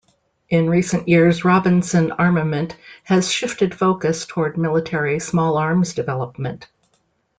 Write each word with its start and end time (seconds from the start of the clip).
In 0.49 0.67
recent 0.67 1.07
years 1.07 1.45
Robinson 1.45 2.11
Armament 2.13 2.75
has 3.03 3.31
shifted 3.31 3.75
focus 3.75 4.25
toward 4.25 4.57
military 4.57 5.19
small 5.19 5.57
arms 5.59 5.93
development. 5.93 6.67